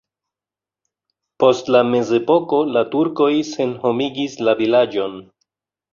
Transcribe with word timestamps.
Post 1.43 1.69
la 1.75 1.83
mezepoko 1.89 2.63
la 2.79 2.83
turkoj 2.95 3.31
senhomigis 3.53 4.39
la 4.49 4.57
vilaĝon. 4.63 5.21